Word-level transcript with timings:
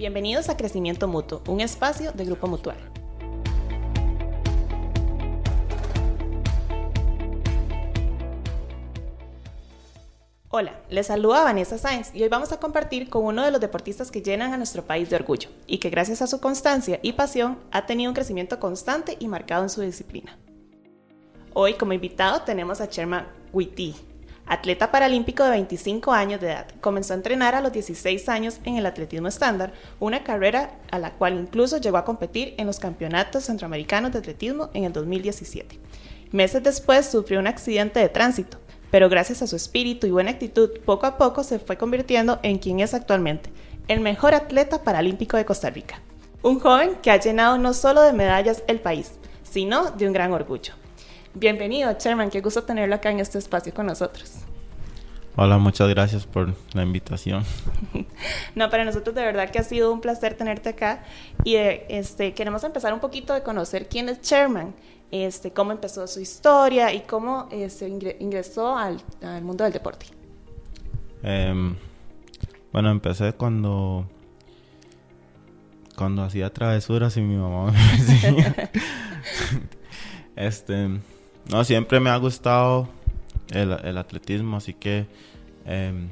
Bienvenidos 0.00 0.48
a 0.48 0.56
Crecimiento 0.56 1.08
Mutuo, 1.08 1.42
un 1.46 1.60
espacio 1.60 2.12
de 2.12 2.24
Grupo 2.24 2.46
Mutual. 2.46 2.78
Hola, 10.48 10.80
les 10.88 11.06
saluda 11.06 11.44
Vanessa 11.44 11.76
Sáenz 11.76 12.14
y 12.14 12.22
hoy 12.22 12.30
vamos 12.30 12.50
a 12.50 12.58
compartir 12.58 13.10
con 13.10 13.26
uno 13.26 13.44
de 13.44 13.50
los 13.50 13.60
deportistas 13.60 14.10
que 14.10 14.22
llenan 14.22 14.54
a 14.54 14.56
nuestro 14.56 14.86
país 14.86 15.10
de 15.10 15.16
orgullo 15.16 15.50
y 15.66 15.76
que 15.76 15.90
gracias 15.90 16.22
a 16.22 16.26
su 16.26 16.40
constancia 16.40 16.98
y 17.02 17.12
pasión 17.12 17.58
ha 17.70 17.84
tenido 17.84 18.10
un 18.10 18.14
crecimiento 18.14 18.58
constante 18.58 19.18
y 19.20 19.28
marcado 19.28 19.64
en 19.64 19.68
su 19.68 19.82
disciplina. 19.82 20.38
Hoy 21.52 21.74
como 21.74 21.92
invitado 21.92 22.40
tenemos 22.40 22.80
a 22.80 22.86
Sherman 22.86 23.28
Witty, 23.52 23.94
atleta 24.50 24.90
paralímpico 24.90 25.44
de 25.44 25.50
25 25.50 26.12
años 26.12 26.40
de 26.40 26.48
edad. 26.48 26.66
Comenzó 26.80 27.12
a 27.12 27.16
entrenar 27.16 27.54
a 27.54 27.60
los 27.60 27.72
16 27.72 28.28
años 28.28 28.58
en 28.64 28.76
el 28.76 28.84
atletismo 28.84 29.28
estándar, 29.28 29.72
una 30.00 30.24
carrera 30.24 30.72
a 30.90 30.98
la 30.98 31.12
cual 31.12 31.38
incluso 31.38 31.78
llegó 31.78 31.98
a 31.98 32.04
competir 32.04 32.54
en 32.58 32.66
los 32.66 32.80
campeonatos 32.80 33.44
centroamericanos 33.44 34.10
de 34.10 34.18
atletismo 34.18 34.68
en 34.74 34.82
el 34.82 34.92
2017. 34.92 35.78
Meses 36.32 36.64
después 36.64 37.06
sufrió 37.06 37.38
un 37.38 37.46
accidente 37.46 38.00
de 38.00 38.08
tránsito, 38.08 38.58
pero 38.90 39.08
gracias 39.08 39.40
a 39.40 39.46
su 39.46 39.54
espíritu 39.54 40.08
y 40.08 40.10
buena 40.10 40.32
actitud, 40.32 40.80
poco 40.84 41.06
a 41.06 41.16
poco 41.16 41.44
se 41.44 41.60
fue 41.60 41.76
convirtiendo 41.78 42.40
en 42.42 42.58
quien 42.58 42.80
es 42.80 42.92
actualmente, 42.92 43.50
el 43.86 44.00
mejor 44.00 44.34
atleta 44.34 44.82
paralímpico 44.82 45.36
de 45.36 45.44
Costa 45.44 45.70
Rica. 45.70 46.00
Un 46.42 46.58
joven 46.58 46.96
que 47.02 47.12
ha 47.12 47.20
llenado 47.20 47.56
no 47.56 47.72
solo 47.72 48.02
de 48.02 48.12
medallas 48.12 48.64
el 48.66 48.80
país, 48.80 49.12
sino 49.44 49.92
de 49.92 50.08
un 50.08 50.12
gran 50.12 50.32
orgullo. 50.32 50.79
Bienvenido, 51.34 51.92
Chairman, 51.94 52.30
qué 52.30 52.40
gusto 52.40 52.64
tenerlo 52.64 52.94
acá 52.94 53.10
en 53.10 53.20
este 53.20 53.38
espacio 53.38 53.72
con 53.72 53.86
nosotros. 53.86 54.32
Hola, 55.36 55.58
muchas 55.58 55.88
gracias 55.88 56.26
por 56.26 56.54
la 56.74 56.82
invitación. 56.82 57.44
no, 58.54 58.68
para 58.68 58.84
nosotros 58.84 59.14
de 59.14 59.22
verdad 59.22 59.50
que 59.50 59.58
ha 59.58 59.62
sido 59.62 59.92
un 59.92 60.00
placer 60.00 60.34
tenerte 60.34 60.70
acá 60.70 61.04
y 61.44 61.54
eh, 61.54 61.86
este, 61.88 62.34
queremos 62.34 62.64
empezar 62.64 62.92
un 62.92 63.00
poquito 63.00 63.32
de 63.32 63.42
conocer 63.42 63.88
quién 63.88 64.08
es 64.08 64.20
Chairman 64.20 64.74
este, 65.10 65.52
cómo 65.52 65.72
empezó 65.72 66.06
su 66.06 66.20
historia 66.20 66.92
y 66.92 67.00
cómo 67.00 67.48
se 67.50 67.64
este, 67.64 68.16
ingresó 68.20 68.76
al, 68.76 69.02
mundo 69.42 69.64
del 69.64 69.72
deporte. 69.72 70.06
Em, 71.22 71.76
bueno, 72.72 72.90
empecé 72.90 73.32
cuando 73.32 74.06
cuando 75.96 76.22
hacía 76.22 76.50
travesuras 76.50 77.16
y 77.16 77.20
mi 77.20 77.36
mamá 77.36 77.72
me 77.72 77.96
decía. 77.98 78.70
este, 80.36 81.00
no, 81.50 81.64
siempre 81.64 82.00
me 82.00 82.10
ha 82.10 82.16
gustado 82.16 82.88
el, 83.50 83.98
atletismo, 83.98 84.56
así 84.56 84.74
que 84.74 85.06
em, 85.64 86.08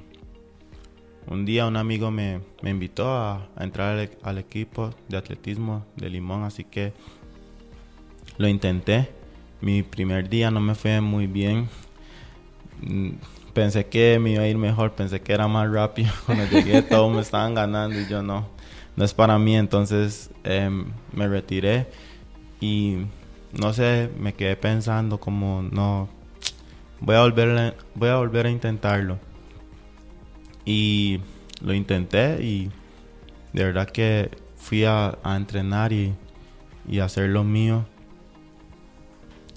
un 1.26 1.44
día 1.44 1.66
un 1.66 1.76
amigo 1.76 2.10
me, 2.10 2.40
invitó 2.62 3.08
a, 3.08 3.48
entrar 3.58 3.98
al, 3.98 4.10
al, 4.22 4.38
equipo 4.38 4.90
de 5.08 5.16
atletismo 5.16 5.84
de 5.96 6.10
Limón, 6.10 6.44
así 6.44 6.64
que 6.64 6.92
lo 8.38 8.48
intenté. 8.48 9.10
Mi 9.60 9.82
primer 9.82 10.28
día 10.28 10.50
no 10.50 10.60
me 10.60 10.74
fue 10.74 11.00
muy 11.00 11.26
bien. 11.26 11.68
Mm, 12.80 13.10
pensé 13.52 13.86
que 13.86 14.18
me 14.20 14.30
iba 14.30 14.44
a 14.44 14.48
ir 14.48 14.56
mejor, 14.56 14.92
pensé 14.92 15.20
que 15.20 15.32
era 15.32 15.48
más 15.48 15.70
rápido. 15.70 16.10
Cuando 16.26 16.44
llegué 16.46 16.82
todos 16.82 17.12
me 17.14 17.20
estaban 17.20 17.54
ganando 17.54 18.00
y 18.00 18.06
yo 18.08 18.22
no. 18.22 18.46
No 18.96 19.04
es 19.04 19.14
para 19.14 19.38
mí, 19.38 19.56
entonces 19.56 20.30
em, 20.44 20.86
me 21.12 21.28
retiré 21.28 21.86
y 22.60 22.98
no 23.52 23.72
sé, 23.72 24.10
me 24.18 24.34
quedé 24.34 24.56
pensando 24.56 25.18
como 25.18 25.62
no, 25.62 26.08
voy 27.00 27.16
a 27.16 27.20
volver 27.22 27.58
a, 27.58 27.74
voy 27.94 28.08
a, 28.08 28.16
volver 28.16 28.46
a 28.46 28.50
intentarlo. 28.50 29.18
Y 30.64 31.20
lo 31.62 31.72
intenté 31.72 32.42
y 32.42 32.70
de 33.52 33.64
verdad 33.64 33.88
que 33.88 34.30
fui 34.56 34.84
a, 34.84 35.18
entrenar 35.24 35.92
y, 35.92 36.14
y 36.88 37.00
hacer 37.00 37.30
lo 37.30 37.44
mío. 37.44 37.86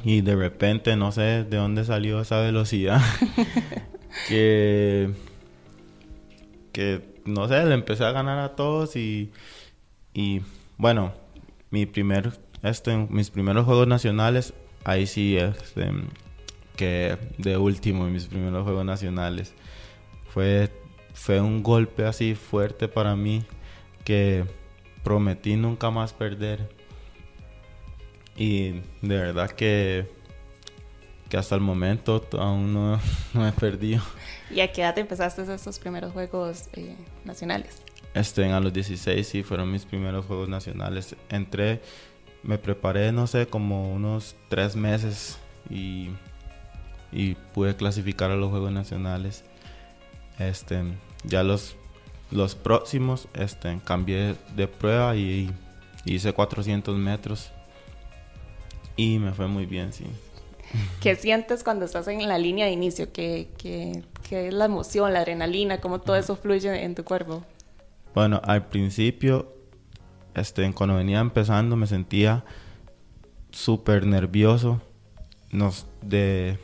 Y 0.03 0.21
de 0.21 0.35
repente, 0.35 0.95
no 0.95 1.11
sé 1.11 1.43
de 1.43 1.57
dónde 1.57 1.85
salió 1.85 2.21
esa 2.21 2.39
velocidad. 2.39 3.01
que, 4.27 5.11
que, 6.71 7.01
no 7.25 7.47
sé, 7.47 7.63
le 7.65 7.73
empecé 7.73 8.03
a 8.05 8.11
ganar 8.11 8.39
a 8.39 8.55
todos 8.55 8.95
y, 8.95 9.31
y 10.13 10.41
bueno, 10.77 11.13
mi 11.69 11.85
primer, 11.85 12.31
este, 12.63 12.95
mis 13.09 13.29
primeros 13.29 13.65
juegos 13.65 13.87
nacionales, 13.87 14.53
ahí 14.83 15.07
sí, 15.07 15.37
este, 15.37 15.91
que 16.75 17.17
de 17.37 17.57
último 17.57 18.05
en 18.07 18.13
mis 18.13 18.25
primeros 18.25 18.63
juegos 18.63 18.85
nacionales. 18.85 19.53
Fue, 20.29 20.71
fue 21.13 21.41
un 21.41 21.61
golpe 21.61 22.05
así 22.05 22.35
fuerte 22.35 22.87
para 22.87 23.15
mí 23.15 23.43
que 24.03 24.45
prometí 25.03 25.55
nunca 25.55 25.91
más 25.91 26.13
perder 26.13 26.69
y 28.35 28.81
de 29.01 29.17
verdad 29.17 29.51
que, 29.51 30.09
que 31.29 31.37
hasta 31.37 31.55
el 31.55 31.61
momento 31.61 32.27
aún 32.39 32.73
no, 32.73 32.99
no, 33.33 33.47
he 33.47 33.51
perdido. 33.51 34.01
¿Y 34.49 34.61
a 34.61 34.71
qué 34.71 34.81
edad 34.81 34.97
empezaste 34.97 35.41
esos 35.53 35.79
primeros 35.79 36.13
juegos 36.13 36.69
eh, 36.73 36.95
nacionales? 37.23 37.83
Este, 38.13 38.51
a 38.51 38.59
los 38.59 38.73
16 38.73 39.27
sí 39.27 39.43
fueron 39.43 39.71
mis 39.71 39.85
primeros 39.85 40.25
juegos 40.25 40.49
nacionales. 40.49 41.15
Entré, 41.29 41.81
me 42.43 42.57
preparé, 42.57 43.11
no 43.11 43.27
sé, 43.27 43.47
como 43.47 43.93
unos 43.93 44.35
tres 44.49 44.75
meses 44.75 45.37
y, 45.69 46.09
y 47.11 47.35
pude 47.53 47.75
clasificar 47.75 48.31
a 48.31 48.35
los 48.35 48.49
juegos 48.49 48.71
nacionales. 48.71 49.43
Este, 50.39 50.83
ya 51.23 51.43
los, 51.43 51.75
los 52.31 52.55
próximos, 52.55 53.27
este, 53.33 53.79
cambié 53.83 54.35
de 54.55 54.67
prueba 54.67 55.15
y 55.15 55.51
hice 56.05 56.33
400 56.33 56.97
metros 56.97 57.51
y 58.95 59.19
me 59.19 59.31
fue 59.33 59.47
muy 59.47 59.65
bien, 59.65 59.93
sí. 59.93 60.05
¿Qué 61.01 61.15
sientes 61.15 61.63
cuando 61.63 61.85
estás 61.85 62.07
en 62.07 62.27
la 62.27 62.37
línea 62.37 62.65
de 62.65 62.71
inicio? 62.71 63.11
¿Qué, 63.11 63.49
qué, 63.57 64.03
qué 64.27 64.47
es 64.47 64.53
la 64.53 64.65
emoción, 64.65 65.11
la 65.13 65.19
adrenalina? 65.19 65.81
¿Cómo 65.81 65.99
todo 65.99 66.15
eso 66.15 66.35
fluye 66.35 66.83
en 66.83 66.95
tu 66.95 67.03
cuerpo? 67.03 67.43
Bueno, 68.13 68.41
al 68.43 68.67
principio, 68.67 69.53
este, 70.35 70.71
cuando 70.73 70.95
venía 70.95 71.19
empezando, 71.19 71.75
me 71.75 71.87
sentía 71.87 72.43
súper 73.51 74.05
nervioso 74.05 74.81
nos, 75.51 75.85
de, 76.01 76.57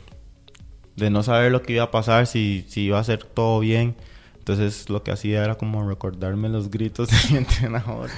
de 0.96 1.10
no 1.10 1.22
saber 1.22 1.52
lo 1.52 1.62
que 1.62 1.74
iba 1.74 1.84
a 1.84 1.90
pasar, 1.90 2.26
si, 2.26 2.64
si 2.68 2.82
iba 2.82 2.98
a 2.98 3.04
ser 3.04 3.24
todo 3.24 3.60
bien. 3.60 3.96
Entonces 4.38 4.88
lo 4.88 5.02
que 5.02 5.10
hacía 5.10 5.44
era 5.44 5.56
como 5.56 5.86
recordarme 5.86 6.48
los 6.48 6.70
gritos 6.70 7.08
de 7.10 7.16
mi 7.30 7.38
entrenador. 7.38 8.10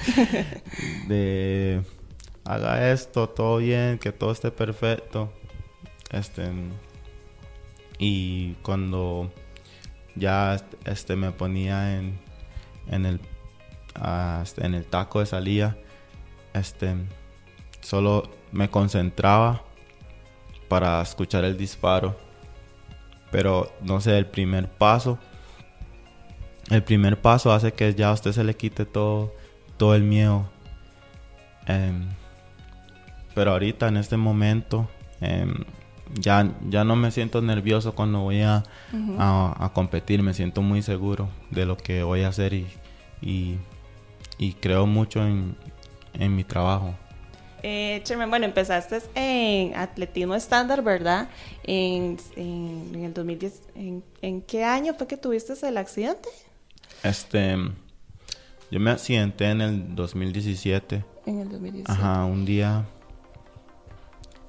de 1.07 1.83
haga 2.45 2.91
esto, 2.91 3.29
todo 3.29 3.57
bien, 3.57 3.99
que 3.99 4.11
todo 4.11 4.31
esté 4.31 4.51
perfecto. 4.51 5.31
Este, 6.11 6.49
y 7.99 8.53
cuando 8.63 9.31
ya 10.15 10.57
este, 10.85 11.15
me 11.15 11.31
ponía 11.31 11.97
en, 11.97 12.19
en, 12.87 13.05
el, 13.05 13.19
en 13.95 14.73
el 14.73 14.85
taco 14.85 15.19
de 15.19 15.25
salida, 15.25 15.77
este, 16.53 16.95
solo 17.81 18.29
me 18.51 18.69
concentraba 18.69 19.63
para 20.67 21.01
escuchar 21.01 21.43
el 21.43 21.57
disparo. 21.57 22.17
Pero 23.31 23.71
no 23.81 24.01
sé, 24.01 24.17
el 24.17 24.25
primer 24.25 24.69
paso, 24.69 25.17
el 26.69 26.83
primer 26.83 27.19
paso 27.19 27.51
hace 27.51 27.73
que 27.73 27.93
ya 27.93 28.09
a 28.09 28.13
usted 28.13 28.31
se 28.33 28.43
le 28.43 28.55
quite 28.55 28.85
todo, 28.85 29.33
todo 29.77 29.95
el 29.95 30.03
miedo. 30.03 30.49
Em, 31.65 32.07
pero 33.33 33.51
ahorita 33.51 33.87
en 33.87 33.97
este 33.97 34.17
momento 34.17 34.89
em, 35.21 35.63
ya, 36.13 36.51
ya 36.69 36.83
no 36.83 36.95
me 36.95 37.11
siento 37.11 37.41
nervioso 37.41 37.93
cuando 37.95 38.19
voy 38.19 38.41
a, 38.41 38.63
a, 39.17 39.71
competir, 39.73 40.21
me 40.23 40.33
siento 40.33 40.61
muy 40.61 40.81
seguro 40.81 41.29
de 41.49 41.65
lo 41.65 41.77
que 41.77 42.03
voy 42.03 42.23
a 42.23 42.29
hacer 42.29 42.53
y, 42.53 42.67
y, 43.21 43.57
creo 44.59 44.85
mucho 44.85 45.25
en, 45.25 45.55
en 46.13 46.35
mi 46.35 46.43
trabajo. 46.43 46.95
Eh, 47.63 48.03
bueno, 48.27 48.45
empezaste 48.45 49.01
en 49.13 49.75
atletismo 49.75 50.33
estándar, 50.33 50.81
¿verdad? 50.81 51.29
En, 51.63 52.17
en, 52.35 53.03
el 53.05 53.13
2010. 53.13 53.61
¿En, 53.75 54.03
¿En, 54.21 54.41
qué 54.41 54.63
año 54.63 54.95
fue 54.95 55.07
que 55.07 55.17
tuviste 55.17 55.53
el 55.67 55.77
accidente? 55.77 56.29
Este, 57.03 57.55
yo 58.71 58.79
me 58.79 58.91
accidenté 58.91 59.49
en 59.49 59.61
el 59.61 59.95
2017. 59.95 61.05
En 61.27 61.39
el 61.39 61.49
2017. 61.49 61.91
Ajá, 61.91 62.25
un 62.25 62.45
día 62.45 62.85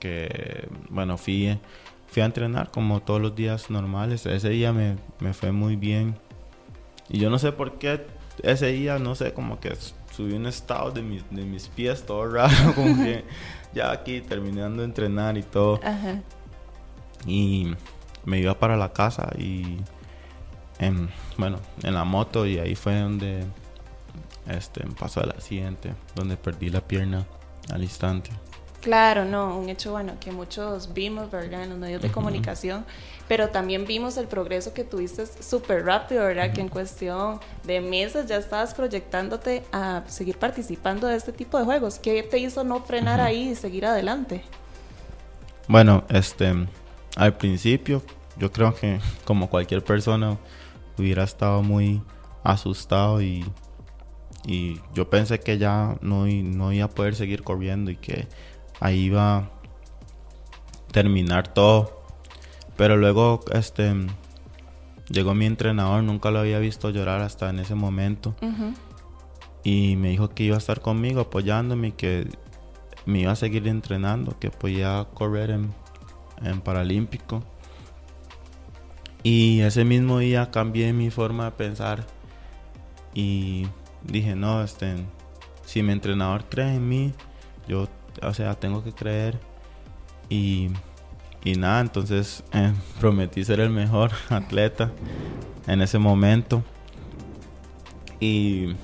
que, 0.00 0.68
bueno, 0.88 1.18
fui, 1.18 1.58
fui 2.08 2.22
a 2.22 2.24
entrenar 2.24 2.70
como 2.70 3.02
todos 3.02 3.20
los 3.20 3.36
días 3.36 3.68
normales. 3.68 4.24
Ese 4.24 4.48
día 4.48 4.72
me, 4.72 4.96
me 5.20 5.34
fue 5.34 5.52
muy 5.52 5.76
bien. 5.76 6.16
Y 7.10 7.18
yo 7.18 7.28
no 7.28 7.38
sé 7.38 7.52
por 7.52 7.78
qué 7.78 8.06
ese 8.42 8.68
día, 8.68 8.98
no 8.98 9.14
sé, 9.14 9.32
como 9.32 9.60
que 9.60 9.74
subí 10.14 10.34
un 10.34 10.46
estado 10.46 10.90
de 10.90 11.02
mis, 11.02 11.28
de 11.30 11.44
mis 11.44 11.68
pies 11.68 12.04
todo 12.04 12.30
raro, 12.30 12.54
como 12.74 12.96
que 12.96 13.24
ya 13.74 13.90
aquí 13.90 14.20
terminando 14.20 14.82
de 14.82 14.88
entrenar 14.88 15.36
y 15.38 15.42
todo. 15.42 15.80
Y 17.26 17.74
me 18.24 18.38
iba 18.38 18.58
para 18.58 18.76
la 18.76 18.92
casa 18.92 19.30
y, 19.38 19.78
en, 20.78 21.08
bueno, 21.36 21.58
en 21.82 21.94
la 21.94 22.04
moto 22.04 22.46
y 22.46 22.58
ahí 22.58 22.74
fue 22.74 23.00
donde 23.00 23.44
este, 24.48 24.84
pasó 24.98 25.22
el 25.22 25.30
accidente 25.30 25.94
donde 26.14 26.36
perdí 26.36 26.70
la 26.70 26.80
pierna 26.80 27.26
al 27.70 27.82
instante. 27.82 28.30
Claro, 28.82 29.24
no, 29.24 29.58
un 29.58 29.68
hecho 29.68 29.92
bueno 29.92 30.14
que 30.18 30.32
muchos 30.32 30.92
vimos, 30.92 31.30
¿verdad? 31.30 31.62
En 31.62 31.70
los 31.70 31.78
medios 31.78 32.02
de 32.02 32.10
comunicación, 32.10 32.84
pero 33.28 33.48
también 33.48 33.86
vimos 33.86 34.16
el 34.16 34.26
progreso 34.26 34.74
que 34.74 34.82
tuviste 34.82 35.24
súper 35.26 35.84
rápido, 35.84 36.24
¿verdad? 36.24 36.52
Que 36.52 36.62
en 36.62 36.68
cuestión 36.68 37.38
de 37.62 37.80
meses 37.80 38.26
ya 38.26 38.38
estabas 38.38 38.74
proyectándote 38.74 39.62
a 39.70 40.02
seguir 40.08 40.36
participando 40.36 41.06
de 41.06 41.14
este 41.14 41.30
tipo 41.32 41.58
de 41.58 41.64
juegos. 41.64 42.00
¿Qué 42.00 42.24
te 42.24 42.38
hizo 42.38 42.64
no 42.64 42.80
frenar 42.80 43.20
ahí 43.20 43.50
y 43.50 43.54
seguir 43.54 43.86
adelante? 43.86 44.42
Bueno, 45.68 46.02
este, 46.08 46.52
al 47.14 47.36
principio, 47.36 48.02
yo 48.36 48.50
creo 48.50 48.74
que 48.74 48.98
como 49.24 49.48
cualquier 49.48 49.84
persona 49.84 50.38
hubiera 50.98 51.22
estado 51.22 51.62
muy 51.62 52.02
asustado 52.42 53.22
y, 53.22 53.44
y 54.44 54.80
yo 54.92 55.08
pensé 55.08 55.38
que 55.38 55.56
ya 55.58 55.94
no, 56.00 56.26
no 56.26 56.72
iba 56.72 56.86
a 56.86 56.90
poder 56.90 57.14
seguir 57.14 57.44
corriendo 57.44 57.92
y 57.92 57.96
que 57.96 58.26
ahí 58.82 59.04
iba 59.04 59.36
a 59.36 59.50
terminar 60.90 61.48
todo. 61.54 62.02
Pero 62.76 62.96
luego 62.96 63.40
este 63.52 63.94
llegó 65.08 65.34
mi 65.34 65.46
entrenador, 65.46 66.02
nunca 66.02 66.30
lo 66.30 66.40
había 66.40 66.58
visto 66.58 66.90
llorar 66.90 67.20
hasta 67.20 67.48
en 67.50 67.60
ese 67.60 67.74
momento. 67.74 68.34
Y 69.62 69.94
me 69.96 70.08
dijo 70.08 70.30
que 70.30 70.42
iba 70.42 70.56
a 70.56 70.58
estar 70.58 70.80
conmigo 70.80 71.20
apoyándome 71.20 71.92
que 71.92 72.26
me 73.06 73.20
iba 73.20 73.32
a 73.32 73.36
seguir 73.36 73.68
entrenando, 73.68 74.36
que 74.38 74.50
podía 74.50 75.06
correr 75.14 75.50
en, 75.50 75.72
en 76.42 76.60
Paralímpico. 76.60 77.44
Y 79.22 79.60
ese 79.60 79.84
mismo 79.84 80.18
día 80.18 80.50
cambié 80.50 80.92
mi 80.92 81.10
forma 81.10 81.44
de 81.44 81.50
pensar 81.52 82.04
y 83.14 83.68
dije, 84.02 84.34
no, 84.34 84.64
este, 84.64 84.96
si 85.64 85.84
mi 85.84 85.92
entrenador 85.92 86.46
cree 86.48 86.74
en 86.74 86.88
mí, 86.88 87.12
yo 87.68 87.86
o 88.20 88.34
sea, 88.34 88.54
tengo 88.54 88.84
que 88.84 88.92
creer. 88.92 89.38
Y, 90.28 90.70
y 91.44 91.54
nada, 91.54 91.80
entonces 91.80 92.42
eh, 92.52 92.72
prometí 93.00 93.44
ser 93.44 93.60
el 93.60 93.70
mejor 93.70 94.12
atleta 94.28 94.90
en 95.66 95.82
ese 95.82 95.98
momento. 95.98 96.62
Y 98.20 98.74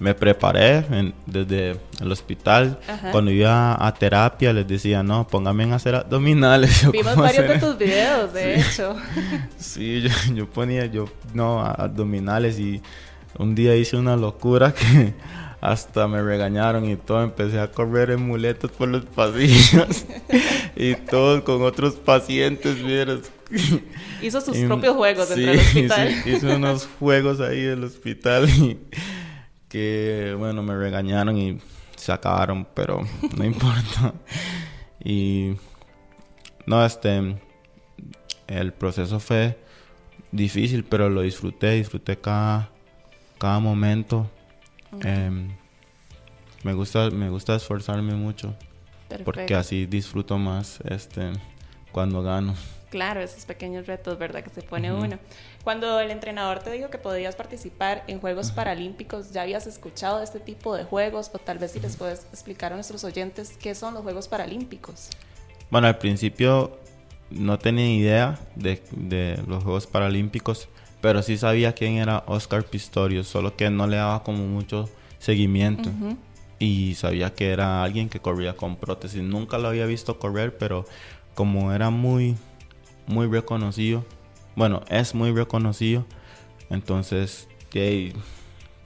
me 0.00 0.14
preparé 0.14 1.12
desde 1.26 1.80
el 2.00 2.12
hospital. 2.12 2.78
Cuando 3.10 3.30
iba 3.30 3.84
a 3.84 3.94
terapia 3.94 4.52
les 4.52 4.66
decía, 4.66 5.02
no, 5.02 5.26
póngame 5.26 5.64
a 5.72 5.76
hacer 5.76 5.94
abdominales. 5.94 6.90
Vimos 6.92 7.16
varios 7.16 7.48
de 7.48 7.58
tus 7.58 7.78
videos, 7.78 8.32
de 8.32 8.60
hecho. 8.60 8.96
sí, 9.56 10.02
yo, 10.02 10.10
yo, 10.34 10.48
ponía, 10.48 10.86
yo, 10.86 11.06
no, 11.34 11.60
abdominales 11.60 12.58
y 12.58 12.80
un 13.38 13.54
día 13.54 13.76
hice 13.76 13.96
una 13.96 14.16
locura 14.16 14.72
que 14.72 15.14
hasta 15.60 16.06
me 16.06 16.22
regañaron 16.22 16.88
y 16.88 16.96
todo. 16.96 17.22
Empecé 17.22 17.60
a 17.60 17.70
correr 17.70 18.10
en 18.10 18.22
muletas 18.26 18.70
por 18.70 18.88
los 18.88 19.04
pasillos 19.04 20.04
y 20.76 20.94
todos 20.94 21.42
con 21.42 21.62
otros 21.62 21.94
pacientes, 21.94 22.82
vieras. 22.82 23.30
Hizo 24.22 24.40
sus 24.40 24.56
propios 24.58 24.94
juegos 24.94 25.28
dentro 25.28 25.50
del 25.52 25.60
hospital. 25.60 26.14
Sí, 26.22 26.30
hizo 26.30 26.54
unos 26.54 26.88
juegos 26.98 27.40
ahí 27.40 27.62
del 27.62 27.84
hospital 27.84 28.48
y 28.48 28.78
que, 29.68 30.34
bueno, 30.38 30.62
me 30.62 30.76
regañaron 30.76 31.36
y 31.36 31.58
se 31.96 32.12
acabaron, 32.12 32.66
pero 32.74 33.00
no 33.36 33.44
importa. 33.44 34.14
Y 35.02 35.54
no, 36.66 36.84
este, 36.84 37.36
el 38.46 38.72
proceso 38.72 39.20
fue 39.20 39.58
difícil, 40.32 40.84
pero 40.84 41.08
lo 41.08 41.22
disfruté, 41.22 41.72
disfruté 41.72 42.18
cada, 42.18 42.70
cada 43.38 43.58
momento. 43.58 44.30
Em, 45.02 45.50
me 46.62 46.72
gusta, 46.72 47.10
me 47.10 47.30
gusta 47.30 47.54
esforzarme 47.54 48.14
mucho. 48.14 48.54
Porque 49.24 49.54
así 49.54 49.86
disfruto 49.86 50.38
más 50.38 50.80
este 50.88 51.32
cuando 51.92 52.22
gano. 52.22 52.54
Claro, 52.90 53.20
esos 53.20 53.44
pequeños 53.44 53.86
retos, 53.86 54.18
¿verdad? 54.18 54.42
Que 54.42 54.50
se 54.50 54.62
pone 54.62 54.92
uno. 54.92 55.18
Cuando 55.62 56.00
el 56.00 56.10
entrenador 56.10 56.60
te 56.60 56.70
dijo 56.70 56.88
que 56.88 56.96
podías 56.96 57.36
participar 57.36 58.02
en 58.06 58.18
Juegos 58.20 58.50
Paralímpicos, 58.50 59.32
¿ya 59.32 59.42
habías 59.42 59.66
escuchado 59.66 60.18
de 60.18 60.24
este 60.24 60.40
tipo 60.40 60.74
de 60.74 60.84
juegos? 60.84 61.30
O 61.34 61.38
tal 61.38 61.58
vez 61.58 61.72
si 61.72 61.80
les 61.80 61.96
puedes 61.96 62.20
explicar 62.32 62.72
a 62.72 62.76
nuestros 62.76 63.04
oyentes 63.04 63.58
qué 63.60 63.74
son 63.74 63.92
los 63.94 64.02
Juegos 64.02 64.28
Paralímpicos. 64.28 65.10
Bueno, 65.70 65.86
al 65.86 65.98
principio 65.98 66.78
no 67.30 67.58
tenía 67.58 67.92
idea 67.92 68.38
de, 68.54 68.82
de 68.92 69.42
los 69.46 69.64
Juegos 69.64 69.86
Paralímpicos 69.86 70.68
pero 71.00 71.22
sí 71.22 71.38
sabía 71.38 71.72
quién 71.74 71.96
era 71.96 72.24
Oscar 72.26 72.64
Pistorius, 72.64 73.26
solo 73.26 73.56
que 73.56 73.70
no 73.70 73.86
le 73.86 73.96
daba 73.96 74.22
como 74.22 74.46
mucho 74.46 74.88
seguimiento. 75.18 75.90
Y 76.58 76.94
sabía 76.96 77.34
que 77.34 77.50
era 77.50 77.84
alguien 77.84 78.08
que 78.08 78.20
corría 78.20 78.56
con 78.56 78.76
prótesis. 78.76 79.22
Nunca 79.22 79.58
lo 79.58 79.68
había 79.68 79.86
visto 79.86 80.18
correr, 80.18 80.58
pero 80.58 80.86
como 81.34 81.72
era 81.72 81.90
muy, 81.90 82.36
muy 83.06 83.26
reconocido, 83.28 84.04
bueno, 84.56 84.82
es 84.88 85.14
muy 85.14 85.30
reconocido, 85.30 86.04
entonces 86.68 87.46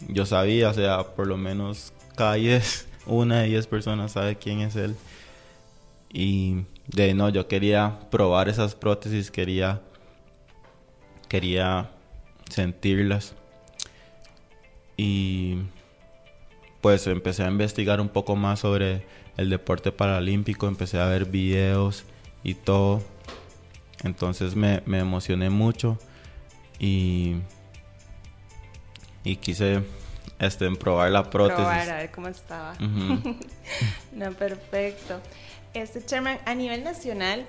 yo 0.08 0.26
sabía, 0.26 0.69
o 0.69 0.75
sea, 0.75 1.03
por 1.15 1.26
lo 1.26 1.37
menos 1.37 1.93
cada 2.17 2.35
10, 2.35 2.88
una 3.06 3.41
de 3.41 3.49
10 3.49 3.67
personas 3.69 4.12
sabe 4.12 4.37
quién 4.37 4.61
es 4.61 4.76
él. 4.76 4.97
Y 6.12 6.65
de 6.88 7.15
no, 7.15 7.31
yo 7.31 7.49
quería 7.49 8.00
probar 8.11 8.49
esas 8.50 8.75
prótesis, 8.75 9.31
quería 9.31 9.81
quería 11.29 11.91
sentirlas. 12.53 13.35
Y 14.97 15.59
pues 16.81 17.07
empecé 17.07 17.45
a 17.45 17.49
investigar 17.49 18.01
un 18.01 18.09
poco 18.09 18.37
más 18.37 18.61
sobre 18.61 19.07
el 19.37 19.51
deporte 19.51 19.93
paralímpico, 19.93 20.69
empecé 20.69 21.01
a 21.01 21.07
ver 21.07 21.27
videos 21.27 22.05
y 22.43 22.55
todo. 22.55 23.03
Entonces 24.05 24.57
me, 24.57 24.83
emocioné 24.87 25.49
mucho 25.49 25.99
y, 26.79 27.37
y 29.25 29.37
quise 29.37 29.83
este, 30.39 30.69
probar 30.77 31.11
la 31.13 31.31
prótesis. 31.31 31.65
Probar, 31.65 31.91
a 31.91 31.97
ver 31.99 32.11
cómo 32.11 32.29
estaba. 32.29 32.75
no, 34.13 34.33
perfecto. 34.33 35.21
Este, 35.73 36.05
Chairman, 36.05 36.39
a 36.45 36.55
nivel 36.55 36.85
nacional, 36.85 37.47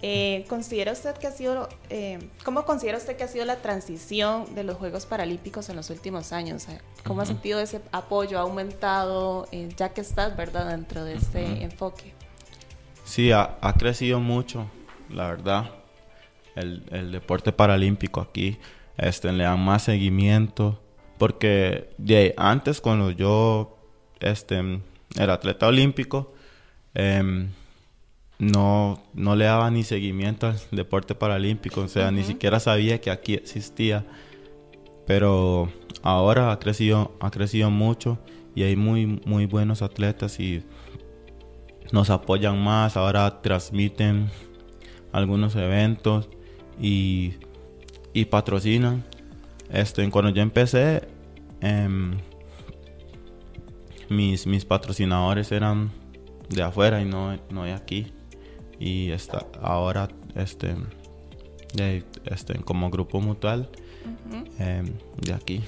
eh, 0.00 0.44
¿Considera 0.48 0.92
usted 0.92 1.16
que 1.16 1.26
ha 1.26 1.32
sido, 1.32 1.68
eh, 1.90 2.20
cómo 2.44 2.64
considera 2.64 2.98
usted 2.98 3.16
que 3.16 3.24
ha 3.24 3.28
sido 3.28 3.44
la 3.44 3.56
transición 3.56 4.54
de 4.54 4.62
los 4.62 4.76
Juegos 4.76 5.06
Paralímpicos 5.06 5.68
en 5.70 5.76
los 5.76 5.90
últimos 5.90 6.32
años? 6.32 6.66
¿Cómo 7.04 7.22
ha 7.22 7.26
sentido 7.26 7.58
ese 7.58 7.80
apoyo? 7.90 8.38
¿Ha 8.38 8.42
aumentado 8.42 9.48
eh, 9.50 9.68
ya 9.76 9.88
que 9.92 10.00
estás, 10.00 10.36
verdad, 10.36 10.70
dentro 10.70 11.02
de 11.02 11.14
este 11.14 11.64
enfoque? 11.64 12.14
Sí, 13.04 13.32
ha, 13.32 13.58
crecido 13.76 14.20
mucho, 14.20 14.70
la 15.10 15.28
verdad, 15.28 15.70
el, 16.54 17.10
deporte 17.10 17.50
paralímpico 17.50 18.20
aquí. 18.20 18.58
Este, 18.96 19.32
le 19.32 19.44
dan 19.44 19.60
más 19.60 19.82
seguimiento, 19.82 20.80
porque 21.18 21.90
de 21.98 22.34
antes 22.36 22.80
cuando 22.80 23.10
yo 23.10 23.78
este, 24.20 24.80
era 25.16 25.34
atleta 25.34 25.66
olímpico, 25.66 26.34
eh, 26.94 27.48
no, 28.38 29.02
no 29.14 29.34
le 29.34 29.46
daba 29.46 29.70
ni 29.70 29.82
seguimiento 29.82 30.46
al 30.46 30.56
deporte 30.70 31.14
paralímpico, 31.14 31.82
o 31.82 31.88
sea, 31.88 32.10
ni 32.10 32.22
siquiera 32.22 32.60
sabía 32.60 33.00
que 33.00 33.10
aquí 33.10 33.34
existía. 33.34 34.06
Pero 35.06 35.70
ahora 36.02 36.52
ha 36.52 36.58
crecido, 36.58 37.16
ha 37.20 37.30
crecido 37.30 37.70
mucho 37.70 38.18
y 38.54 38.62
hay 38.62 38.76
muy, 38.76 39.06
muy 39.06 39.46
buenos 39.46 39.82
atletas 39.82 40.38
y 40.38 40.62
nos 41.90 42.10
apoyan 42.10 42.62
más, 42.62 42.96
ahora 42.96 43.40
transmiten 43.40 44.30
algunos 45.12 45.56
eventos 45.56 46.28
y, 46.80 47.34
y 48.12 48.26
patrocinan. 48.26 49.04
Este, 49.70 50.08
cuando 50.10 50.30
yo 50.30 50.42
empecé, 50.42 51.08
em, 51.60 52.12
mis, 54.08 54.46
mis 54.46 54.64
patrocinadores 54.64 55.50
eran 55.50 55.90
de 56.48 56.62
afuera 56.62 57.00
y 57.00 57.04
no, 57.04 57.36
no 57.50 57.64
de 57.64 57.72
aquí 57.72 58.12
y 58.78 59.10
está 59.10 59.46
ahora 59.60 60.08
este, 60.34 60.76
este 62.24 62.54
como 62.60 62.90
grupo 62.90 63.20
mutual 63.20 63.68
em, 64.58 64.92
de 65.20 65.34
aquí. 65.34 65.62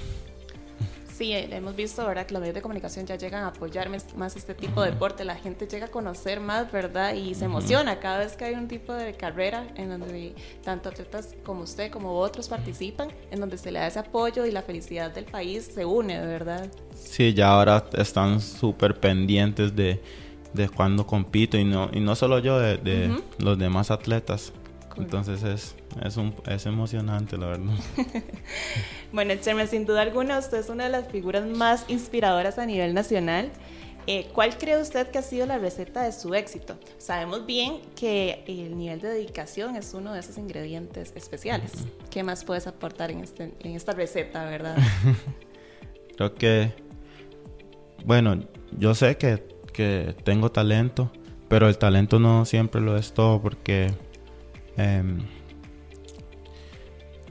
Sí, 1.20 1.34
eh, 1.34 1.54
hemos 1.54 1.76
visto, 1.76 2.06
¿verdad? 2.06 2.24
Que 2.24 2.32
los 2.32 2.40
medios 2.40 2.54
de 2.54 2.62
comunicación 2.62 3.04
ya 3.04 3.14
llegan 3.16 3.44
a 3.44 3.48
apoyar 3.48 3.90
más 4.16 4.36
este 4.36 4.54
tipo 4.54 4.82
de 4.82 4.92
deporte. 4.92 5.22
La 5.26 5.34
gente 5.34 5.66
llega 5.66 5.84
a 5.84 5.90
conocer 5.90 6.40
más, 6.40 6.72
¿verdad? 6.72 7.12
Y 7.12 7.34
se 7.34 7.44
emociona 7.44 8.00
cada 8.00 8.20
vez 8.20 8.36
que 8.36 8.46
hay 8.46 8.54
un 8.54 8.68
tipo 8.68 8.94
de 8.94 9.12
carrera 9.12 9.66
en 9.74 9.90
donde 9.90 10.34
tanto 10.64 10.88
atletas 10.88 11.34
como 11.44 11.64
usted, 11.64 11.90
como 11.90 12.16
otros 12.16 12.48
participan, 12.48 13.08
en 13.30 13.38
donde 13.38 13.58
se 13.58 13.70
le 13.70 13.80
da 13.80 13.88
ese 13.88 13.98
apoyo 13.98 14.46
y 14.46 14.50
la 14.50 14.62
felicidad 14.62 15.12
del 15.12 15.26
país 15.26 15.70
se 15.74 15.84
une, 15.84 16.18
¿verdad? 16.24 16.70
Sí, 16.94 17.34
ya 17.34 17.48
ahora 17.48 17.84
están 17.98 18.40
súper 18.40 18.98
pendientes 18.98 19.76
de, 19.76 20.00
de 20.52 20.68
cuando 20.68 21.06
compito 21.06 21.56
y 21.56 21.64
no, 21.64 21.90
y 21.92 22.00
no 22.00 22.14
solo 22.16 22.38
yo, 22.38 22.58
de, 22.58 23.20
los 23.38 23.58
demás 23.58 23.90
atletas. 23.90 24.52
Entonces 24.96 25.42
es, 25.44 25.76
es, 26.04 26.16
un, 26.16 26.34
es 26.46 26.66
emocionante, 26.66 27.38
la 27.38 27.46
verdad. 27.46 27.74
bueno, 29.12 29.34
Chermen, 29.40 29.68
sin 29.68 29.86
duda 29.86 30.02
alguna, 30.02 30.38
usted 30.38 30.58
es 30.58 30.68
una 30.68 30.84
de 30.84 30.90
las 30.90 31.08
figuras 31.08 31.46
más 31.46 31.84
inspiradoras 31.88 32.58
a 32.58 32.66
nivel 32.66 32.92
nacional. 32.92 33.50
Eh, 34.06 34.28
¿Cuál 34.32 34.56
cree 34.56 34.80
usted 34.80 35.08
que 35.08 35.18
ha 35.18 35.22
sido 35.22 35.46
la 35.46 35.58
receta 35.58 36.02
de 36.02 36.12
su 36.12 36.34
éxito? 36.34 36.78
Sabemos 36.98 37.46
bien 37.46 37.80
que 37.94 38.42
el 38.46 38.76
nivel 38.76 39.00
de 39.00 39.08
dedicación 39.08 39.76
es 39.76 39.94
uno 39.94 40.12
de 40.14 40.20
esos 40.20 40.38
ingredientes 40.38 41.12
especiales. 41.14 41.72
¿Qué 42.10 42.22
más 42.22 42.44
puedes 42.44 42.66
aportar 42.66 43.10
en, 43.10 43.20
este, 43.20 43.52
en 43.60 43.76
esta 43.76 43.92
receta, 43.92 44.44
verdad? 44.44 44.76
Creo 46.16 46.34
que, 46.34 46.72
bueno, 48.04 48.42
yo 48.76 48.94
sé 48.94 49.16
que, 49.16 49.46
tengo 50.24 50.50
talento, 50.50 51.10
pero 51.48 51.68
el 51.68 51.78
talento 51.78 52.18
no 52.18 52.44
siempre 52.44 52.80
lo 52.80 52.96
es 52.96 53.12
todo 53.12 53.40
porque 53.40 53.92
em, 54.76 55.18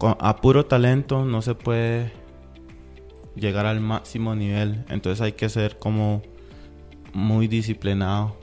a 0.02 0.36
puro 0.38 0.66
talento 0.66 1.26
no 1.26 1.42
se 1.42 1.56
puede 1.56 2.12
llegar 3.36 3.66
al 3.66 3.80
máximo 3.80 4.36
nivel. 4.36 4.86
Entonces 4.90 5.22
hay 5.22 5.34
que 5.34 5.50
ser 5.50 5.78
como 5.78 6.22
muy 7.14 7.48
disciplinado 7.48 8.38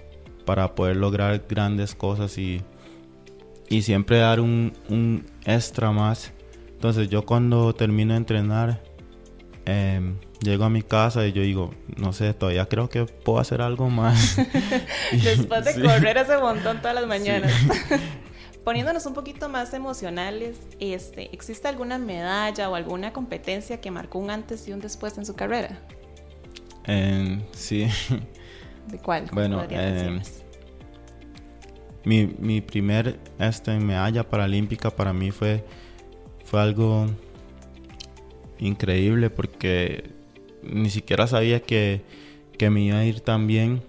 para 0.44 0.74
poder 0.74 0.96
lograr 0.96 1.44
grandes 1.48 1.94
cosas 1.94 2.38
y, 2.38 2.62
y 3.68 3.82
siempre 3.82 4.18
dar 4.18 4.40
un, 4.40 4.72
un, 4.88 5.26
extra 5.44 5.92
más. 5.92 6.32
Entonces 6.68 7.08
yo 7.08 7.24
cuando 7.24 7.74
termino 7.74 8.12
de 8.12 8.18
entrenar, 8.18 8.82
em, 9.66 10.16
llego 10.40 10.64
a 10.64 10.70
mi 10.70 10.82
casa 10.82 11.26
y 11.26 11.32
yo 11.32 11.42
digo, 11.42 11.74
no 11.96 12.12
sé, 12.12 12.32
todavía 12.34 12.66
creo 12.66 12.88
que 12.88 13.04
puedo 13.04 13.38
hacer 13.38 13.60
algo 13.60 13.90
más. 13.90 14.36
Después 15.12 15.64
de 15.64 15.82
correr 15.82 16.16
ese 16.16 16.38
montón 16.38 16.78
todas 16.78 16.94
las 16.94 17.06
mañanas. 17.06 17.52
Poniéndonos 18.64 19.06
un 19.06 19.14
poquito 19.14 19.48
más 19.48 19.72
emocionales, 19.74 20.56
este, 20.80 21.32
¿existe 21.32 21.68
alguna 21.68 21.98
medalla 21.98 22.68
o 22.68 22.74
alguna 22.74 23.12
competencia 23.12 23.80
que 23.80 23.92
marcó 23.92 24.18
un 24.18 24.30
antes 24.30 24.66
y 24.66 24.72
un 24.72 24.80
después 24.80 25.16
en 25.18 25.26
su 25.26 25.36
carrera? 25.36 25.78
sí. 27.52 27.88
¿De 28.88 28.98
cuál? 28.98 29.28
Bueno, 29.32 29.64
eh, 29.68 30.20
mi, 32.04 32.26
mi 32.38 32.60
primer 32.60 33.18
este, 33.38 33.78
medalla 33.80 34.22
paralímpica 34.22 34.90
para 34.90 35.12
mí 35.12 35.32
fue, 35.32 35.64
fue 36.44 36.60
algo 36.60 37.08
increíble 38.58 39.30
porque 39.30 40.10
ni 40.62 40.90
siquiera 40.90 41.26
sabía 41.26 41.60
que, 41.60 42.02
que 42.58 42.70
me 42.70 42.82
iba 42.82 42.98
a 42.98 43.04
ir 43.04 43.20
tan 43.20 43.46
bien 43.46 43.82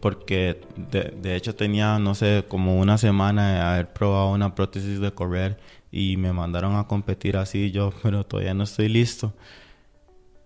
porque 0.00 0.60
de, 0.76 1.14
de, 1.20 1.36
hecho 1.36 1.54
tenía, 1.54 1.98
no 1.98 2.14
sé, 2.14 2.44
como 2.48 2.80
una 2.80 2.96
semana 2.96 3.52
de 3.52 3.60
haber 3.60 3.92
probado 3.92 4.30
una 4.32 4.54
prótesis 4.54 4.98
de 4.98 5.12
correr 5.12 5.58
y 5.92 6.16
me 6.16 6.32
mandaron 6.32 6.76
a 6.76 6.84
competir 6.84 7.36
así 7.36 7.70
yo, 7.70 7.92
pero 8.02 8.24
todavía 8.24 8.54
no 8.54 8.64
estoy 8.64 8.88
listo. 8.88 9.34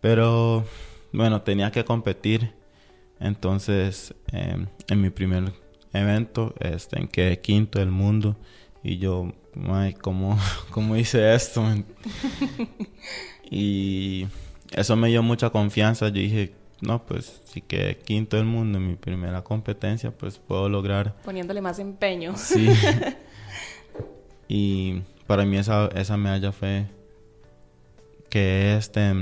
Pero 0.00 0.64
bueno, 1.12 1.42
tenía 1.42 1.70
que 1.70 1.84
competir 1.84 2.52
entonces, 3.20 4.14
em, 4.32 4.66
en 4.88 5.00
mi 5.00 5.10
primer 5.10 5.52
evento, 5.92 6.54
este, 6.60 6.98
en 7.00 7.08
quedé 7.08 7.40
quinto 7.40 7.78
del 7.78 7.90
mundo. 7.90 8.36
Y 8.82 8.98
yo, 8.98 9.32
ay, 9.70 9.94
¿cómo, 9.94 10.38
¿cómo 10.70 10.96
hice 10.96 11.34
esto? 11.34 11.64
y 13.50 14.26
eso 14.72 14.96
me 14.96 15.08
dio 15.08 15.22
mucha 15.22 15.50
confianza. 15.50 16.08
Yo 16.08 16.14
dije, 16.14 16.54
no, 16.80 17.04
pues 17.04 17.42
si 17.44 17.60
quedé 17.60 17.98
quinto 17.98 18.36
del 18.36 18.46
mundo 18.46 18.78
en 18.78 18.88
mi 18.88 18.96
primera 18.96 19.42
competencia, 19.42 20.10
pues 20.10 20.38
puedo 20.38 20.68
lograr. 20.68 21.14
Poniéndole 21.24 21.60
más 21.60 21.78
empeño. 21.78 22.36
Sí. 22.36 22.68
y 24.48 25.02
para 25.26 25.44
mí 25.44 25.56
esa, 25.56 25.88
esa 25.94 26.16
medalla 26.16 26.52
fue 26.52 26.86
que 28.28 28.76
este 28.76 29.12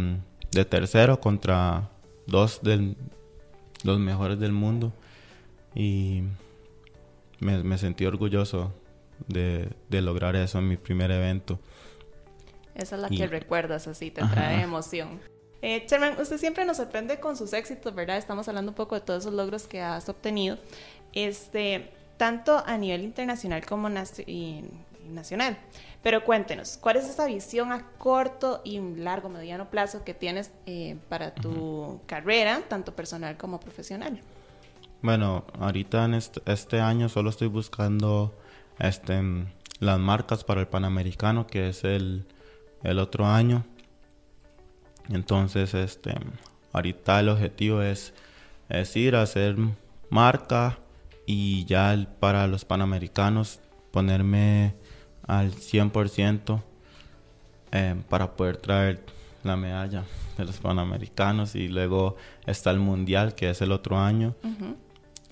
de 0.51 0.65
tercero 0.65 1.21
contra 1.21 1.91
dos 2.27 2.61
del, 2.63 2.97
los 3.83 3.99
mejores 3.99 4.39
del 4.39 4.53
mundo 4.53 4.93
y 5.75 6.23
me, 7.41 7.79
sentí 7.79 8.07
orgulloso 8.07 8.73
de, 9.29 9.69
lograr 9.91 10.37
eso 10.37 10.59
en 10.59 10.69
mi 10.69 10.77
primer 10.77 11.11
evento. 11.11 11.59
Esa 12.75 12.97
es 12.97 13.03
la 13.03 13.09
que 13.09 13.27
recuerdas 13.27 13.87
así, 13.87 14.11
te 14.11 14.23
trae 14.23 14.63
emoción. 14.63 15.21
Eh, 15.61 15.87
Sherman, 15.89 16.21
usted 16.21 16.39
siempre 16.39 16.65
nos 16.65 16.79
sorprende 16.79 17.21
con 17.21 17.37
sus 17.37 17.53
éxitos, 17.53 17.95
¿verdad? 17.95 18.17
Estamos 18.17 18.49
hablando 18.49 18.73
un 18.73 18.75
poco 18.75 18.97
de 18.97 19.01
todos 19.01 19.23
esos 19.23 19.35
logros 19.35 19.69
que 19.69 19.81
has 19.81 20.09
obtenido, 20.09 20.59
este, 21.13 21.93
tanto 22.17 22.63
a 22.67 22.77
nivel 22.79 23.03
internacional 23.03 23.65
como 23.65 23.89
nacional. 23.89 25.59
Pero 26.03 26.25
cuéntenos, 26.25 26.79
¿cuál 26.79 26.97
es 26.97 27.09
esa 27.09 27.27
visión 27.27 27.71
a 27.71 27.87
corto 27.99 28.61
y 28.65 28.81
largo, 28.81 29.29
mediano 29.29 29.71
plazo 29.71 30.03
que 30.03 30.15
tienes 30.15 30.51
eh, 30.67 30.97
para 31.09 31.33
tu 31.33 32.01
carrera, 32.07 32.63
tanto 32.69 32.97
personal 32.97 33.37
como 33.37 33.61
profesional? 33.61 34.21
Bueno, 35.01 35.45
ahorita 35.59 36.05
en 36.05 36.15
este, 36.15 36.81
año 36.81 37.09
solo 37.09 37.31
estoy 37.31 37.49
buscando 37.49 38.35
este, 38.83 39.23
las 39.79 39.99
marcas 39.99 40.45
para 40.45 40.61
el 40.61 40.67
Panamericano, 40.67 41.47
que 41.47 41.69
es 41.69 41.85
el, 41.85 42.27
otro 42.99 43.27
año. 43.27 43.65
Entonces, 45.09 45.73
este, 45.75 46.15
ahorita 46.73 47.21
el 47.21 47.29
objetivo 47.29 47.81
es, 47.81 48.13
es 48.69 48.97
ir 48.97 49.15
a 49.15 49.23
hacer 49.23 49.57
marca 50.11 50.79
y 51.27 51.65
ya 51.65 51.97
para 52.19 52.47
los 52.49 52.65
Panamericanos 52.65 53.61
ponerme 53.93 54.75
al 55.27 55.53
100% 55.53 56.61
eh, 57.71 57.95
para 58.09 58.35
poder 58.35 58.57
traer 58.57 59.05
la 59.45 59.57
medalla 59.57 60.05
de 60.37 60.45
los 60.45 60.57
Panamericanos 60.57 61.55
y 61.55 61.69
luego 61.69 62.17
está 62.47 62.71
el 62.73 62.81
Mundial 62.81 63.35
que 63.35 63.51
es 63.51 63.61
el 63.63 63.71
otro 63.71 63.99
año 63.99 64.35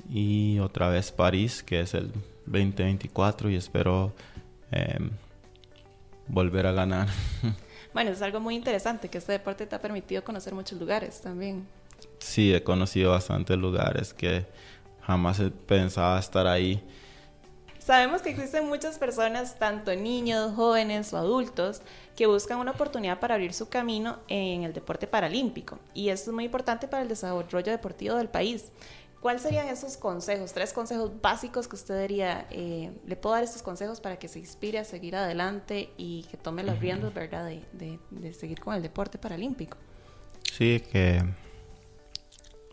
y 0.09 0.59
otra 0.61 0.88
vez 0.88 1.12
París 1.12 1.62
que 1.62 1.80
es 1.80 1.95
el 1.95 2.12
2024 2.50 3.50
y 3.50 3.57
espero 3.57 4.12
em, 4.71 5.11
volver 6.28 6.66
a 6.66 6.73
ganar. 6.73 7.09
Bueno, 7.92 8.12
es 8.12 8.23
algo 8.23 8.38
muy 8.38 8.54
interesante 8.54 9.09
que 9.09 9.19
este 9.19 9.33
deporte 9.33 9.66
te 9.66 9.75
ha 9.75 9.80
permitido 9.80 10.23
conocer 10.23 10.54
muchos 10.54 10.78
lugares 10.78 11.21
también. 11.21 11.66
Sí, 12.21 12.54
he 12.54 12.62
conocido 12.62 13.11
bastantes 13.11 13.59
lugares 13.59 14.14
que 14.14 14.47
jamás 15.00 15.42
pensaba 15.66 16.16
estar 16.21 16.47
ahí 16.47 16.80
Sabemos 17.90 18.23
que 18.23 18.30
existen 18.30 18.69
muchas 18.69 18.99
personas, 18.99 19.59
tanto 19.59 19.92
niños, 19.97 20.54
jóvenes 20.54 21.12
o 21.12 21.16
adultos, 21.16 21.80
que 22.14 22.26
buscan 22.26 22.59
una 22.59 22.73
oportunidad 22.73 23.19
para 23.19 23.35
abrir 23.35 23.54
su 23.54 23.69
camino 23.69 24.19
en 24.28 24.64
el 24.64 24.75
deporte 24.75 25.09
paralímpico. 25.09 25.78
Y 25.92 26.11
esto 26.11 26.30
es 26.30 26.35
muy 26.35 26.45
importante 26.45 26.87
para 26.87 27.02
el 27.02 27.09
desarrollo 27.09 27.73
deportivo 27.73 28.14
del 28.14 28.28
país. 28.28 28.71
¿Cuáles 29.21 29.43
serían 29.43 29.69
esos 29.69 29.99
consejos, 29.99 30.53
tres 30.55 30.73
consejos 30.73 31.11
básicos 31.21 31.69
que 31.69 31.77
usted 31.77 32.00
diría, 32.00 32.47
eh, 32.50 32.91
le 33.07 33.17
puedo 33.17 33.35
dar 33.35 33.45
estos 33.45 33.62
consejos 33.62 34.00
para 34.00 34.19
que 34.19 34.29
se 34.29 34.39
inspire 34.39 34.79
a 34.79 34.85
seguir 34.85 35.15
adelante 35.15 35.91
y 35.99 36.25
que 36.31 36.39
tome 36.39 36.62
los 36.62 36.79
riendos, 36.79 37.12
¿verdad?, 37.12 37.45
de, 37.45 37.99
de 38.11 38.33
seguir 38.33 38.61
con 38.61 38.75
el 38.75 38.83
deporte 38.83 39.19
paralímpico. 39.19 39.77
Sí, 40.50 40.83
que 40.91 41.23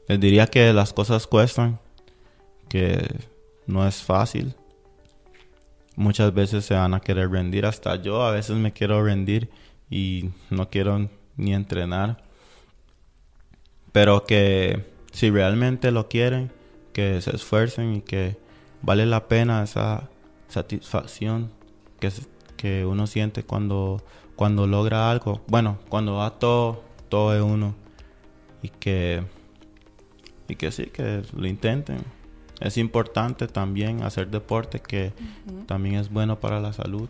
les 0.08 0.20
diría 0.22 0.48
que 0.48 0.72
las 0.72 0.94
cosas 0.94 1.28
cuestan, 1.28 1.80
que 2.70 3.06
no 3.66 3.86
es 3.86 4.02
fácil, 4.02 4.56
muchas 5.98 6.34
veces 6.34 6.64
se 6.64 6.76
van 6.76 6.94
a 6.94 7.02
querer 7.02 7.30
rendir. 7.30 7.66
Hasta 7.66 7.98
yo 7.98 8.24
a 8.24 8.32
veces 8.32 8.56
me 8.56 8.72
quiero 8.72 9.04
rendir 9.04 9.50
y 9.90 10.30
no 10.50 10.70
quiero 10.70 11.10
ni 11.36 11.54
entrenar. 11.54 12.24
Pero 13.92 14.26
que 14.26 14.97
si 15.18 15.32
realmente 15.32 15.90
lo 15.90 16.08
quieren, 16.10 16.52
que 16.94 17.22
se 17.22 17.36
esfuercen 17.36 17.96
y 17.96 18.02
que 18.02 18.38
vale 18.84 19.08
la 19.08 19.28
pena 19.28 19.64
esa 19.64 20.12
satisfacción 20.48 21.50
que, 22.00 22.12
que 22.56 22.86
uno 22.86 23.08
siente 23.08 23.42
cuando, 23.42 24.04
cuando 24.36 24.68
logra 24.68 25.10
algo. 25.10 25.42
Bueno, 25.48 25.80
cuando 25.90 26.18
va 26.18 26.38
todo, 26.38 26.84
todo 27.10 27.32
de 27.32 27.42
uno. 27.42 27.74
Y 28.62 28.70
que, 28.70 29.24
y 30.48 30.56
que 30.56 30.72
sí, 30.72 30.86
que 30.86 31.24
lo 31.36 31.48
intenten 31.48 32.04
es 32.60 32.78
importante 32.78 33.48
también 33.48 34.04
hacer 34.04 34.30
deporte 34.30 34.82
que 34.82 35.14
también 35.66 35.96
es 35.96 36.12
bueno 36.12 36.40
para 36.40 36.60
la 36.60 36.74
salud. 36.74 37.10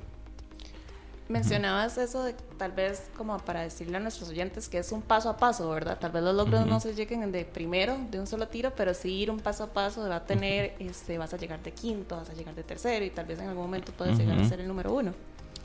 Mencionabas 1.29 1.97
eso 1.97 2.23
de 2.23 2.33
tal 2.57 2.71
vez 2.71 3.09
como 3.17 3.37
para 3.39 3.61
decirle 3.61 3.97
a 3.97 3.99
nuestros 3.99 4.29
oyentes 4.29 4.69
que 4.69 4.77
es 4.77 4.91
un 4.93 5.01
paso 5.01 5.29
a 5.29 5.37
paso, 5.37 5.69
¿verdad? 5.69 5.97
Tal 5.99 6.11
vez 6.11 6.23
los 6.23 6.33
logros 6.33 6.65
no 6.65 6.79
se 6.79 6.93
lleguen 6.93 7.31
de 7.31 7.43
primero, 7.43 7.97
de 8.09 8.19
un 8.19 8.27
solo 8.27 8.47
tiro, 8.47 8.71
pero 8.75 8.93
sí 8.93 9.13
ir 9.13 9.29
un 9.29 9.39
paso 9.39 9.65
a 9.65 9.73
paso 9.73 10.07
va 10.07 10.17
a 10.17 10.25
tener, 10.25 10.75
este, 10.79 11.17
vas 11.17 11.33
a 11.33 11.37
llegar 11.37 11.61
de 11.61 11.71
quinto, 11.71 12.15
vas 12.15 12.29
a 12.29 12.33
llegar 12.33 12.55
de 12.55 12.63
tercero 12.63 13.03
y 13.03 13.09
tal 13.09 13.25
vez 13.25 13.39
en 13.39 13.49
algún 13.49 13.65
momento 13.65 13.91
puedes 13.91 14.17
llegar 14.17 14.39
a 14.39 14.47
ser 14.47 14.61
el 14.61 14.67
número 14.67 14.93
uno. 14.93 15.13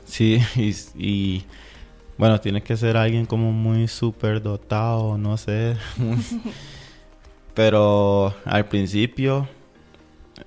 Sí, 0.05 0.41
y, 0.55 0.75
y 0.95 1.45
bueno, 2.17 2.41
tiene 2.41 2.61
que 2.61 2.75
ser 2.75 2.97
alguien 2.97 3.25
como 3.25 3.51
muy 3.53 3.87
súper 3.87 4.41
dotado, 4.41 5.17
no 5.17 5.37
sé. 5.37 5.77
pero 7.53 8.33
al 8.45 8.65
principio 8.65 9.47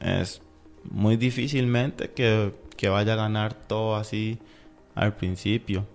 es 0.01 0.43
muy 0.85 1.17
difícilmente 1.17 2.11
que, 2.11 2.53
que 2.77 2.89
vaya 2.89 3.15
a 3.15 3.17
ganar 3.17 3.55
todo 3.55 3.97
así 3.97 4.39
al 4.97 5.15
principio. 5.15 5.87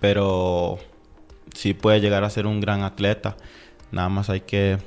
Pero 0.00 0.78
sí 1.54 1.74
puede 1.74 2.00
llegar 2.00 2.22
a 2.22 2.30
ser 2.30 2.46
un 2.46 2.60
gran 2.60 2.82
atleta. 2.82 3.36
Nada 3.90 4.08
más 4.08 4.30
hay 4.30 4.42
que 4.42 4.78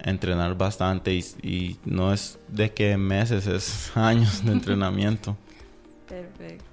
entrenar 0.00 0.56
bastante 0.56 1.14
y, 1.14 1.78
no 1.84 2.12
es 2.12 2.38
de 2.48 2.72
que 2.72 2.96
meses, 2.96 3.46
es 3.46 3.90
años 3.96 4.44
de 4.44 4.52
entrenamiento. 4.52 5.36
Perfecto. 6.06 6.64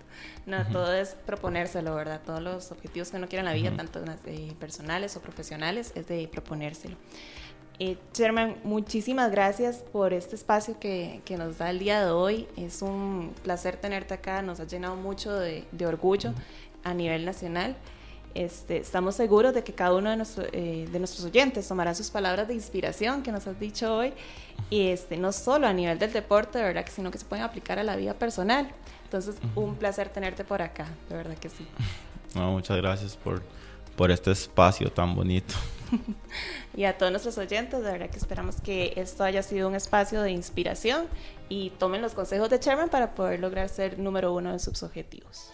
No, 0.45 0.63
todo 0.67 0.93
es 0.93 1.15
proponérselo, 1.25 1.95
¿verdad? 1.95 2.21
Todos 2.23 2.39
los 2.41 2.71
objetivos 2.71 3.09
que 3.09 3.17
uno 3.17 3.27
quiere 3.27 3.39
en 3.39 3.45
la 3.45 3.53
vida, 3.53 3.75
tanto 3.75 3.99
eh, 4.25 4.53
personales 4.59 5.17
o 5.17 5.21
profesionales, 5.21 5.91
es 5.95 6.07
de 6.07 6.27
proponérselo. 6.27 6.97
Eh, 7.77 7.97
Sherman, 8.13 8.55
muchísimas 8.63 9.31
gracias 9.31 9.83
por 9.91 10.13
este 10.13 10.35
espacio 10.35 10.79
que, 10.79 11.21
que, 11.25 11.35
nos 11.35 11.57
da 11.57 11.69
el 11.69 11.79
día 11.79 12.05
de 12.05 12.11
hoy. 12.11 12.47
Es 12.55 12.81
un 12.81 13.33
placer 13.43 13.75
tenerte 13.77 14.13
acá, 14.13 14.41
nos 14.41 14.59
ha 14.59 14.65
llenado 14.65 14.95
mucho 14.95 15.33
de, 15.33 15.65
de 15.71 15.85
orgullo 15.85 16.33
a 16.83 16.93
nivel 16.93 17.25
nacional. 17.25 17.75
Este, 18.33 18.77
estamos 18.77 19.15
seguros 19.15 19.53
de 19.53 19.63
que 19.63 19.73
cada 19.73 19.93
uno 19.93 20.09
de, 20.09 20.25
eh, 20.51 20.87
de, 20.91 20.99
nuestros 20.99 21.25
oyentes 21.25 21.67
tomará 21.67 21.95
sus 21.95 22.09
palabras 22.09 22.47
de 22.47 22.53
inspiración 22.53 23.23
que 23.23 23.31
nos 23.31 23.47
has 23.47 23.57
dicho 23.59 23.95
hoy 23.95 24.13
y 24.69 24.87
este, 24.89 25.15
no 25.15 25.31
solo 25.31 25.67
a 25.67 25.73
nivel 25.73 25.97
del 25.99 26.11
deporte, 26.11 26.57
de 26.57 26.65
verdad, 26.65 26.85
sino 26.93 27.11
que 27.11 27.17
se 27.17 27.25
pueden 27.25 27.45
aplicar 27.45 27.79
a 27.79 27.83
la 27.83 27.95
vida 27.95 28.13
personal. 28.13 28.69
Entonces, 29.05 29.35
un 29.55 29.75
placer 29.75 30.09
tenerte 30.09 30.43
por 30.43 30.61
acá, 30.61 30.87
de 31.09 31.15
verdad 31.15 31.37
que 31.37 31.49
sí. 31.49 31.65
muchas 32.35 32.77
gracias 32.77 33.15
por, 33.15 33.41
por 33.95 34.11
este 34.11 34.31
espacio 34.31 34.91
tan 34.91 35.15
bonito. 35.15 35.55
y 36.75 36.85
a 36.85 36.97
todos 36.97 37.11
nuestros 37.11 37.37
oyentes, 37.37 37.83
de 37.83 37.91
verdad 37.91 38.09
que 38.09 38.17
esperamos 38.17 38.61
que 38.61 38.93
esto 38.95 39.23
haya 39.23 39.43
sido 39.43 39.67
un 39.67 39.75
espacio 39.75 40.21
de 40.21 40.31
inspiración 40.31 41.07
y 41.49 41.71
tomen 41.71 42.01
los 42.01 42.13
consejos 42.13 42.49
de 42.49 42.59
Chairman 42.59 42.89
para 42.89 43.15
poder 43.15 43.39
lograr 43.39 43.69
ser 43.69 43.99
número 43.99 44.33
uno 44.33 44.51
en 44.51 44.59
sus 44.59 44.83
objetivos. 44.83 45.51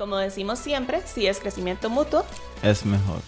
como 0.00 0.16
decimos 0.16 0.58
siempre, 0.58 1.02
si 1.04 1.26
es 1.26 1.38
crecimiento 1.40 1.90
mutuo, 1.90 2.24
es 2.62 2.86
mejor. 2.86 3.20